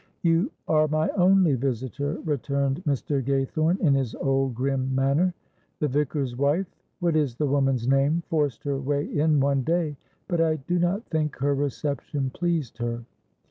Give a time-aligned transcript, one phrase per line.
[0.23, 3.23] "You are my only visitor," returned Mr.
[3.23, 5.35] Gaythorne, in his old grim manner.
[5.77, 6.65] "The Vicar's wife
[7.01, 8.23] what is the woman's name?
[8.27, 13.03] forced her way in one day, but I do not think her reception pleased her.